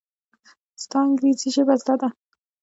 ستا 0.83 0.99
انګرېزي 1.05 1.49
ژبه 1.55 1.75
زده 1.81 1.95
ده! 2.01 2.09